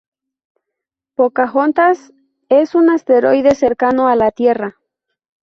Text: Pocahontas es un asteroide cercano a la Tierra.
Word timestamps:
Pocahontas 1.13 2.11
es 2.49 2.73
un 2.73 2.89
asteroide 2.89 3.53
cercano 3.53 4.07
a 4.07 4.15
la 4.15 4.31
Tierra. 4.31 4.77